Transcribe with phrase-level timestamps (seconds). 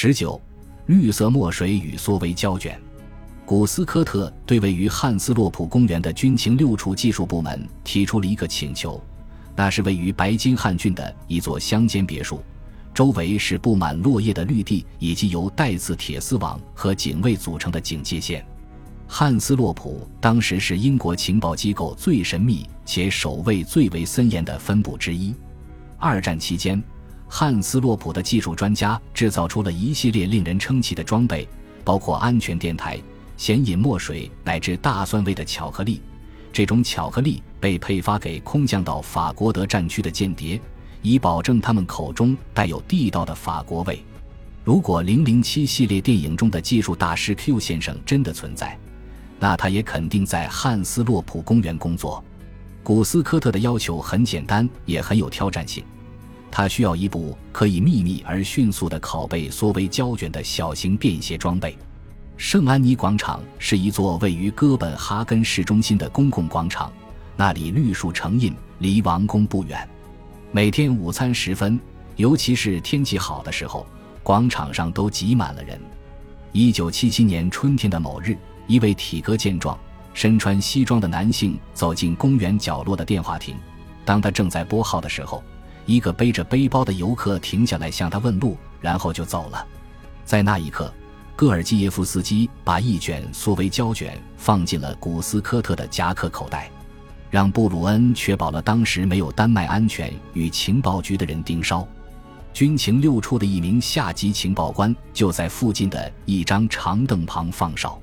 [0.00, 0.40] 十九，
[0.86, 2.80] 绿色墨水与缩微胶卷。
[3.44, 9.02] 古斯科特对位于汉斯洛普公园的军情六处技术部门提出了一个请求，
[9.56, 12.40] 那是位于白金汉郡的一座乡间别墅，
[12.94, 18.46] 周围是布满落叶的绿地以及由带刺铁丝网和警卫组成的警戒线。
[19.08, 25.34] 汉斯洛普当时是英国情报机构最神秘且守卫最为森严的分部之一。
[25.98, 26.80] 二战期间，
[27.28, 31.46] 汉斯洛普的技术专家制造出了一系列令人称奇的装备，
[31.84, 32.98] 包括安全电台。
[33.36, 36.00] 显饮墨水乃至大蒜味的巧克力，
[36.52, 40.60] 这种巧克力被配发给空降到法国德战区的间谍，
[41.02, 44.02] 以保证他们口中带有地道的法国味。
[44.64, 48.76] 如果零零七系列电影中的技术大师 Q 先生真的存在，
[49.38, 52.24] 那他也肯定在汉斯洛普公园工作。
[52.82, 55.84] 古斯科特的要求很简单，也很有挑战性，
[56.50, 61.76] 他需要一部可以秘密而迅速地拷贝缩微胶卷的小型便携装备。
[62.36, 66.92] 圣安妮广场是一座位于哥本哈根市中心的公共广场，
[67.36, 69.88] 那里绿树成荫，离王宫不远。
[70.50, 71.78] 每天午餐时分，
[72.16, 73.86] 尤其是天气好的时候，
[74.22, 75.78] 广场上都挤满了人。
[76.52, 79.78] 一九七七年春天的某日，一位体格健壮、
[80.14, 83.56] 身穿西装的男性走进公园角落的电话亭。
[84.04, 85.42] 当他正在拨号的时候，
[85.88, 89.66] 一个背着背包的游客停下来向他问路，然后就走了。
[90.24, 90.92] 在那一刻。
[91.34, 96.68] 戈尔基耶夫斯基把一卷缩微胶卷放进了古斯科特的夹克口袋，
[97.30, 101.86] 让布鲁恩确保了当时没有丹麦安全与情报局的人盯梢。
[102.52, 107.96] 军情六处的一名下级情报官就在附近的一张长凳旁放哨。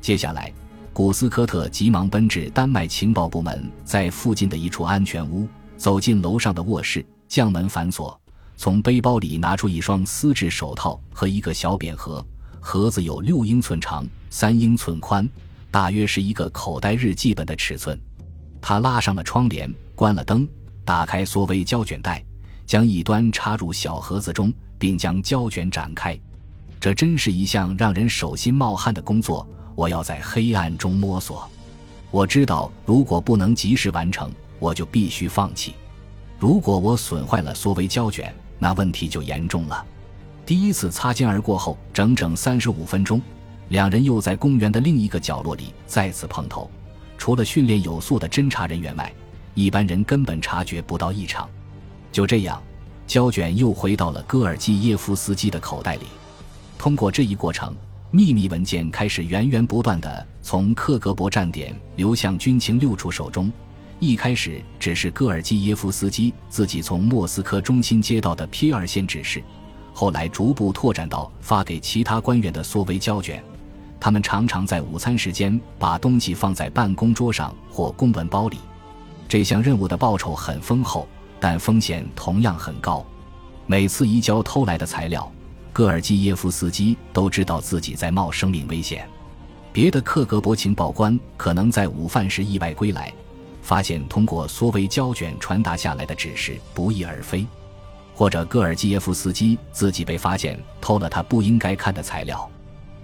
[0.00, 0.52] 接下来，
[0.92, 8.18] 古斯科特急忙奔至丹麦情报部门在附近的一处安全屋，走进楼上的卧室，将门反锁，
[8.56, 12.24] 从背包里拿出一双丝质手套和一个小扁盒。
[12.60, 15.28] 盒子有六英寸长，三英寸宽，
[15.70, 17.98] 大约是一个口袋日记本的尺寸。
[18.60, 20.46] 他拉上了窗帘，关了灯，
[20.84, 22.24] 打开缩微胶卷袋，
[22.66, 26.18] 将一端插入小盒子中，并将胶卷展开。
[26.80, 29.46] 这真是一项让人手心冒汗的工作。
[29.74, 31.48] 我要在黑暗中摸索。
[32.10, 35.74] 我知道，如果不能及时完成，我就必须放弃。
[36.38, 39.84] 如果我损坏了缩微胶卷，那问题就严重了。
[40.46, 43.20] 第一次擦肩而过后，整整三十五分钟，
[43.70, 46.70] 两人又在公园的另一个角落里再次碰头。
[47.18, 49.12] 除了训练有素的侦查人员外，
[49.54, 51.48] 一般人根本察觉不到异常。
[52.12, 52.62] 就这样，
[53.06, 56.06] 胶卷又回到了戈尔基耶夫斯基的口袋里。
[56.78, 57.74] 通过这一过程，
[58.12, 63.50] 秘密文件开始源源不断地从克格勃站点流向军情六处手中。
[64.00, 69.42] 一开始只是戈尔基耶夫斯基自己从莫斯科中心接到的 P 二线指示。
[69.92, 73.42] 后来逐步拓展到发给其他官员的缩微胶卷，
[73.98, 78.58] 他们常常在午餐时间把东西放在办公桌上或公文包里。
[79.26, 81.08] 这项任务的报酬很丰厚，
[81.40, 83.04] 但风险同样很高。
[83.66, 85.30] 每次移交偷来的材料，
[85.72, 89.08] 戈尔基耶夫斯基都知道自己在冒生命危险。
[89.72, 93.12] 别的克格勃情报官可能在午饭时意外归来，
[93.68, 97.46] 发现通过缩微胶卷传达下来的指示不翼而飞。
[98.14, 102.50] 或者戈尔基耶夫斯基自己被发现偷了他不应该看的材料，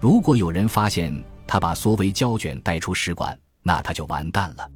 [0.00, 1.14] 如果有人发现
[1.46, 4.68] 他把缩微胶卷带出使馆，那他就完蛋了。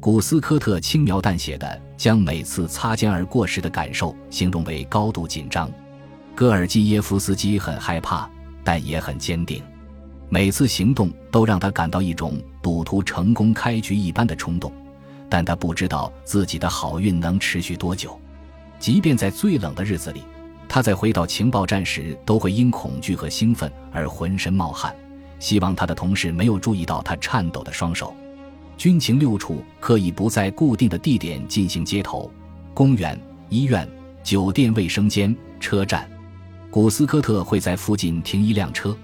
[0.00, 5.70] 古斯科特轻描淡写的将每次擦肩而过时的感受形容为高度紧张。
[6.34, 8.28] 戈尔基耶夫斯基很害怕，
[8.64, 9.62] 但也很坚定。
[10.28, 14.72] 每次行动都让他感到一种赌徒成功开局一般的冲动，
[15.30, 18.20] 但他不知道自己的好运能持续多久。
[18.78, 20.22] 即便在最冷的日子里，
[20.68, 24.94] 他在回到情报站时都会因恐惧和兴奋而浑身冒汗。
[25.38, 28.14] 希望他的同事没有注意到他颤抖的双手。
[28.76, 32.30] 军情六处可以不在固定的地点进行接头：
[32.74, 33.18] 公园、
[33.48, 33.88] 医院、
[34.22, 36.06] 酒店、卫生间、车站。
[36.70, 38.96] 古斯科特会在附近停一辆车，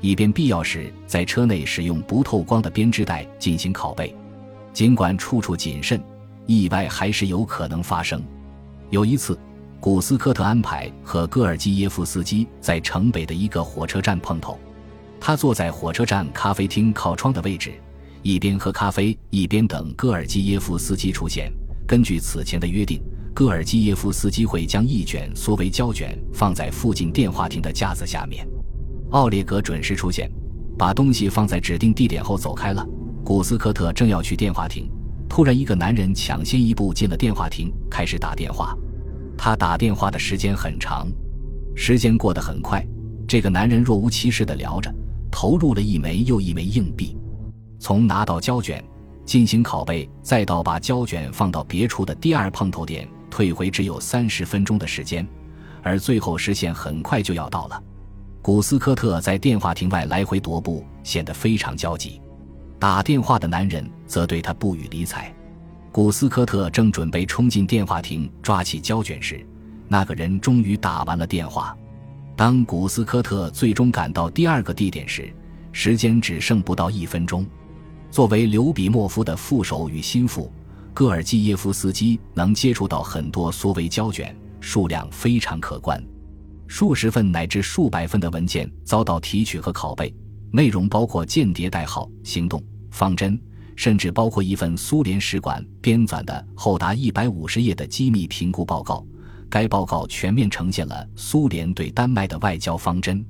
[0.00, 4.14] 以便必要时在车内使用不透光的编织袋进行拷贝。
[4.72, 6.02] 尽管处处谨慎，
[6.46, 8.22] 意外还是有可能发生。
[8.90, 9.38] 有一次，
[9.80, 14.58] 古斯科特安排和戈尔基耶夫斯基在城北的一个火车站碰头。
[15.20, 17.72] 他坐在火车站咖啡厅靠窗的位置，
[18.22, 21.52] 一边喝咖啡，一边等戈尔基耶夫斯基出现。
[21.86, 23.00] 根据此前的约定，
[23.34, 28.46] 戈尔基耶夫斯基会将一卷缩微胶卷放在附近电话亭的架子下面。
[29.10, 30.30] 奥列格准时出现，
[30.78, 32.86] 把东西放在指定地点后走开了。
[33.28, 34.90] 古斯科特正要去电话亭。
[35.28, 38.74] 突然，一个男人抢先一步进了电话亭，开始打电话。
[39.36, 41.06] 他打电话的时间很长，
[41.76, 42.82] 时间过得很快。
[43.26, 44.90] 这个男人若无其事地聊着，
[45.30, 47.14] 投入了一枚又一枚硬币。
[47.78, 48.82] 从拿到胶卷
[49.26, 55.28] 进行拷贝，再到把胶卷放到别处的第二碰头点退回，只有三十分钟的时间，
[55.82, 57.82] 而最后时限很快就要到了。
[58.40, 62.18] 古斯科特在电话亭外来回踱步，显得非常焦急。
[62.78, 65.34] 打电话的男人则对他不予理睬。
[65.90, 69.44] 古斯科特正准备冲进电话亭抓起胶卷时，
[69.88, 71.76] 那个人终于打完了电话。
[72.36, 75.32] 当古斯科特最终赶到第二个地点时，
[75.72, 77.44] 时间只剩不到一分钟。
[78.10, 80.52] 作为刘比莫夫的副手与心腹，
[80.94, 86.00] 戈尔基耶夫斯基能接触到很多缩微胶卷，数量非常可观。
[86.68, 90.14] 数十份乃至数百份的文件遭到提取和拷贝，
[90.50, 93.40] 内容包括间谍代号、行动方针。
[93.76, 99.06] 甚至包括一份苏联使馆编纂的厚达一百五十页的机密评估报告。
[99.48, 103.24] 该报告全面呈现了苏联对丹麦的外交方针。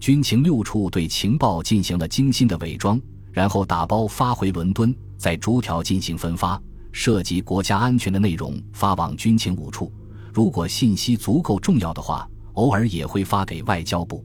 [0.00, 2.98] 军情六处对情报进行了精心的伪装，
[3.32, 6.58] 然后打包发回伦敦，再逐条进行分发。
[6.90, 9.92] 涉及国家安全的内容发往军情五处，
[10.32, 14.24] 如果信息足够重要的话，偶尔也会发给外交部。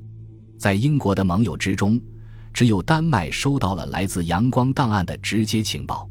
[0.58, 2.00] 在英国的盟友之中。
[2.58, 6.10] 只有丹麦收到了来自阳光档案的直接情报，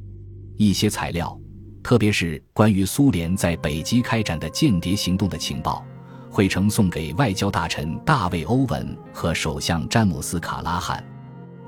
[0.57, 1.37] 一些材料，
[1.83, 5.85] 特别是关于苏联在北极开展的间谍行动的情报，
[6.31, 11.05] 会呈送给外交大臣大卫·欧文和首相詹姆斯·卡拉汉。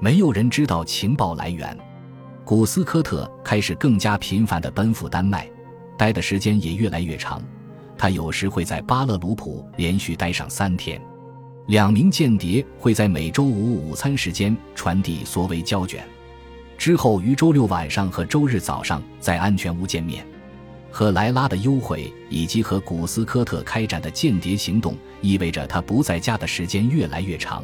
[0.00, 1.76] 没有人知道情报来源。
[2.44, 5.50] 古斯科特开始更加频繁地奔赴丹麦，
[5.98, 7.42] 待的时间也越来越长。
[7.96, 11.02] 他有时会在巴勒鲁普连续待上三天。
[11.69, 16.03] 两名间谍会在每周五午餐时间传递缩微胶卷，
[16.79, 20.26] 之后于周六晚上和周日早上在安全屋见面。
[20.91, 27.62] 和莱拉的幽会以及和古斯科特开展的间谍行动，意味着他不在家的时间越来越长。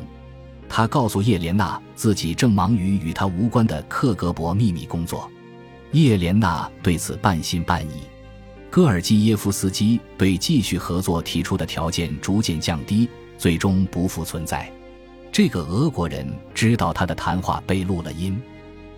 [0.68, 5.30] 他告诉叶莲娜自己正忙于与他无关的克格勃秘密工作，
[5.92, 8.02] 叶莲娜对此半信半疑。
[8.70, 13.08] 戈尔基耶夫斯基对继续合作提出的条件逐渐降低。
[13.36, 14.70] 最终不复存在。
[15.32, 18.40] 这个俄国人知道他的谈话被录了音，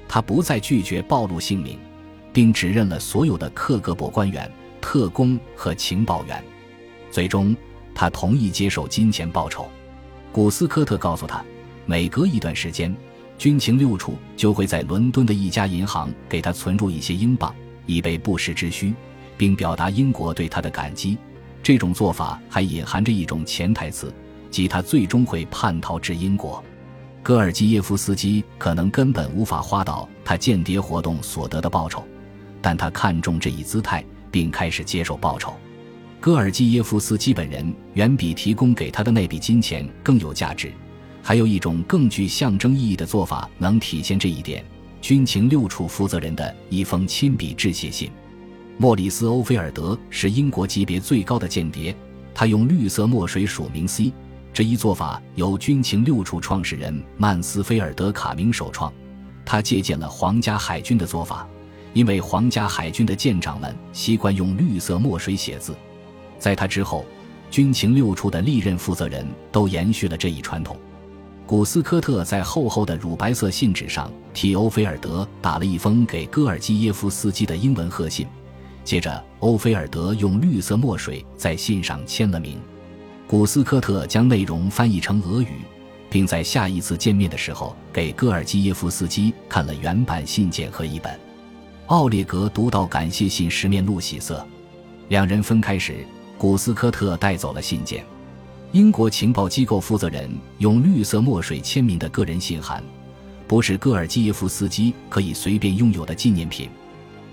[0.07, 1.79] 他不再拒绝暴露姓名，
[2.33, 4.51] 并指认了所有的克格勃官员、
[4.81, 6.45] 特工和情报员。
[7.11, 7.57] 最终，
[7.95, 9.67] 他同意接受金钱报酬。
[10.31, 11.43] 古斯科特告诉他，
[11.87, 12.95] 每隔一段时间，
[13.39, 17.55] 军情六处就会在伦敦的一家银行给他存入一些英镑，
[17.87, 18.93] 以备不时之需，
[19.39, 21.17] 并表达英国对他的感激。
[21.63, 24.13] 这种做法还隐含着一种潜台词。
[24.57, 26.65] 即他最终会叛逃至英国，
[27.23, 32.03] 戈尔基耶夫斯基可能根本无法花到他间谍活动所得的报酬，
[32.63, 35.53] 但他看中这一姿态，并开始接受报酬。
[36.21, 40.73] 戈尔基耶夫斯基本人远比提供给他的那笔金钱更有价值。
[41.23, 44.65] 还有一种更具象征意义的做法能体现这一点：
[45.03, 48.11] 军情六处负责人的一封亲笔致谢信。
[48.79, 51.95] 莫里斯·欧菲尔德是英国级别最高的间谍，
[52.33, 54.15] 他用绿色墨水署名 C。
[54.57, 58.91] 这一做法由军情六处创始人曼斯菲尔德·卡明首创，
[59.45, 61.47] 他借鉴了皇家海军的做法，
[61.93, 65.77] 因为皇家海军的舰长们习惯用绿色墨水写字。
[66.39, 67.05] 在他之后，
[67.51, 70.75] 军情六处的历任负责人都延续了这一传统。
[71.47, 78.27] 古斯科特在厚厚的乳白色信纸上替欧菲尔德打了一封给戈尔基耶夫斯基的英文贺信，
[78.85, 82.59] 接着欧菲尔德用绿色墨水在信上签了名。
[83.29, 85.63] 古斯科特将内容翻译成俄语，
[86.09, 91.19] 并在下一次见面的时候给戈尔基耶夫斯基看了原版信件和一本。
[91.87, 94.47] 奥列格读到感谢信时面露喜色。
[95.09, 96.07] 两人分开时，
[96.39, 98.05] 古斯科特带走了信件。
[98.71, 102.81] 英国情报机构负责人用绿色墨水签名的个人信函，
[103.49, 106.69] 不是戈尔基耶夫斯基可以随便拥有的纪念品。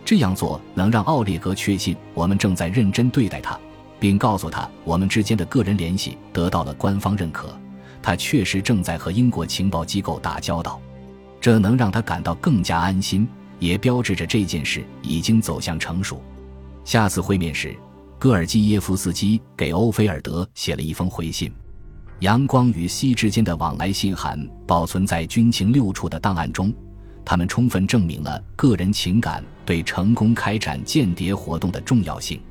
[0.04, 3.60] 这样做能让奥列格确信我们正在认真对待他。
[4.04, 7.58] 并告诉他，我们之间的个人联系得到了官方认可，
[8.02, 10.78] 他确实正在和英国情报机构打交道，
[11.40, 13.26] 这能让他感到更加安心，
[13.60, 16.22] 也标志着这件事已经走向成熟。
[16.84, 17.74] 下次会面时，
[18.20, 21.50] 戈尔基耶夫斯基给欧菲尔德写了一封回信。
[22.20, 26.74] 阳光与西之间的往来信函保存在军情六处的档案中，
[27.24, 32.42] 他们充分证明了个人情感对成功开展间谍活动的重要性。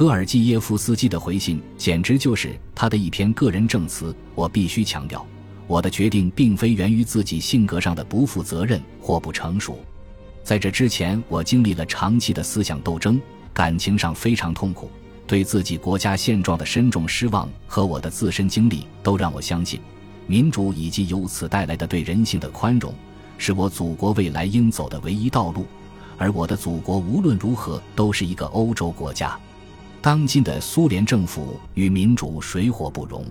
[0.00, 4.16] 戈尔基耶夫斯基的回信简直就是他的一篇个人证词。
[4.34, 5.26] 我必须强调，
[5.66, 9.78] 我的决定并非源于自己性格上的不负责任或不成熟。
[10.42, 13.20] 在这之前，我经历了长期的思想斗争，
[13.52, 14.90] 感情上非常痛苦，
[15.26, 19.78] 对自己国家现状的深重失望和我的自身经历都让我相信，
[20.26, 22.94] 民主以及由此带来的对人性的宽容，
[23.36, 25.66] 是我祖国未来应走的唯一道路。
[26.16, 29.38] 而我的祖国无论如何都是一个欧洲国家。
[30.02, 33.22] 当今的苏联政府与民主水火不容，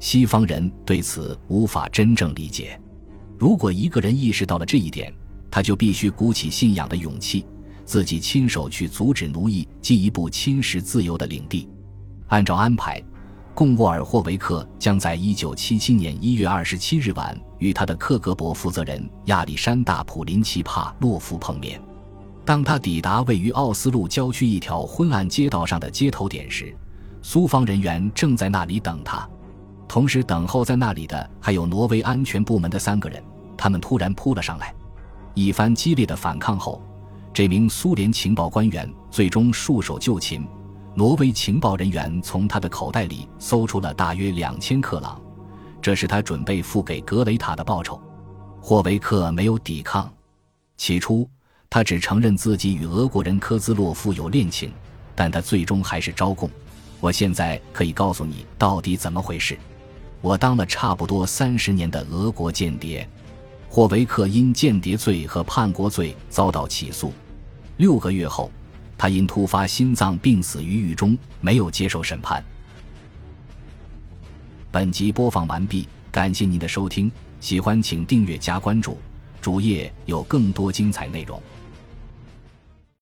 [0.00, 2.78] 西方人对此无法真正理解。
[3.38, 5.14] 如果一个人意识到了这一点，
[5.48, 7.46] 他就必须鼓起信仰的勇气，
[7.84, 11.68] 自己亲手去阻止奴役进一步侵蚀自由的领地。
[12.26, 13.00] 按照安排，
[13.54, 21.80] 贡沃尔霍维克将在一九七七年一月二十七日晚与他的克格勃负责人亚历山大普林奇帕洛夫碰面。
[22.44, 26.74] 当他抵达位于奥斯陆郊区一条昏暗街道上的接头点时，
[27.22, 29.28] 苏方人员正在那里等他。
[29.86, 33.22] 同时等候在那里的还有挪威安全部门的三个人。
[33.56, 34.74] 他们突然扑了上来，
[35.34, 36.82] 一番激烈的反抗后，
[37.32, 40.44] 这名苏联情报官员最终束手就擒。
[40.94, 45.20] 挪威情报人员从他的口袋里搜出了大约两千克朗，
[45.80, 48.00] 这是他准备付给格雷塔的报酬。
[48.60, 50.12] 霍维克没有抵抗，
[50.76, 51.28] 起初。
[51.74, 54.70] 他只承认自己与俄国人科兹洛夫有恋情，
[55.14, 56.50] 但他最终还是招供。
[57.00, 59.58] 我现在可以告诉你到底怎么回事。
[60.20, 63.08] 我当了差不多三十年的俄国间谍。
[63.70, 67.10] 霍维克因间谍罪和叛国罪遭到起诉。
[67.78, 68.50] 六个月后，
[68.98, 72.44] 他因突发心脏病死于狱中，没有接受审判。
[74.70, 77.10] 本集播放完毕，感谢您的收听，
[77.40, 78.98] 喜欢请订阅加关注，
[79.40, 81.42] 主页有更多精彩内容。